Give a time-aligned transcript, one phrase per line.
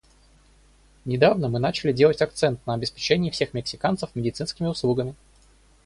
[1.05, 5.13] Недавно мы начали делать акцент на обеспечении всех мексиканцев медицинскими услугами.